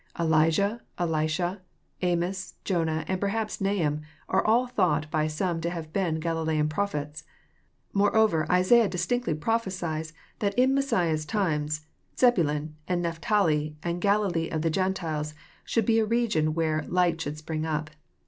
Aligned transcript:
Elijah, 0.19 0.81
Elisha, 0.97 1.61
Amos, 2.01 2.55
Jonah, 2.63 3.05
and 3.07 3.21
perhaps 3.21 3.61
Nahum, 3.61 4.01
are 4.27 4.43
all 4.43 4.65
thought 4.65 5.11
by 5.11 5.27
some 5.27 5.61
to 5.61 5.69
have 5.69 5.93
been 5.93 6.19
Galilean 6.19 6.67
prophets. 6.67 7.23
Moreover 7.93 8.47
iHaiah 8.49 8.89
distinctly 8.89 9.35
prophesied 9.35 10.11
that 10.39 10.55
in 10.57 10.73
Messiah's 10.73 11.23
times, 11.23 11.85
Zebulon 12.19 12.77
and 12.87 13.03
Nepthali 13.05 13.75
and 13.83 14.01
Galilee 14.01 14.49
of 14.49 14.63
the 14.63 14.71
Gentiles 14.71 15.35
should 15.65 15.85
be 15.85 15.99
a 15.99 16.05
region 16.05 16.55
where" 16.55 16.81
light 16.89 17.21
should 17.21 17.37
spring 17.37 17.63
up." 17.63 17.91